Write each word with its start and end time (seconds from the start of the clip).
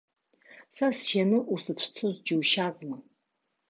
Са 0.75 0.87
сжьаны 0.95 1.37
усыцәцоз 1.53 2.15
џьушьазма? 2.25 2.97